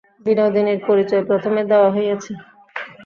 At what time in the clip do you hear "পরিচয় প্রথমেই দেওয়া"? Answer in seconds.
0.87-1.89